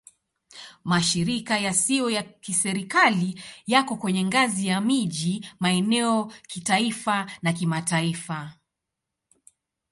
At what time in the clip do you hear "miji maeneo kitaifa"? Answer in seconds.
4.81-7.31